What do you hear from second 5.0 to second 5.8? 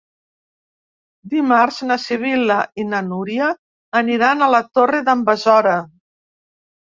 d'en Besora.